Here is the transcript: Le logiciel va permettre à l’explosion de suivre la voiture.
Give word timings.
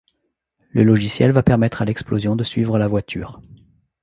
Le 0.71 0.83
logiciel 0.83 1.31
va 1.31 1.43
permettre 1.43 1.83
à 1.83 1.85
l’explosion 1.85 2.35
de 2.35 2.43
suivre 2.43 2.79
la 2.79 2.87
voiture. 2.87 3.39